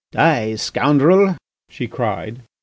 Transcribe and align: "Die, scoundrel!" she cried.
"Die, 0.11 0.55
scoundrel!" 0.55 1.37
she 1.69 1.87
cried. 1.87 2.41